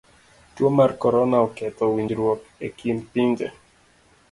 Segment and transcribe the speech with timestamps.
[0.55, 3.47] Tuo mar korona oketho winjruok e kind pinje.